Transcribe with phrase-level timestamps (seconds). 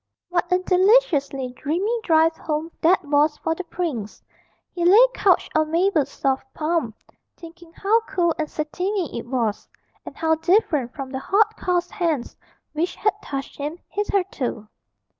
[0.29, 4.23] What a deliciously dreamy drive home that was for the prince;
[4.73, 6.95] he lay couched on Mabel's soft palm,
[7.37, 9.67] thinking how cool and satiny it was,
[10.03, 12.35] and how different from the hot coarse hands
[12.73, 14.67] which had touched him hitherto.